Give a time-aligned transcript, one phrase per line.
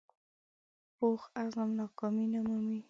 [0.97, 2.77] پوخ عزم ناکامي نه مني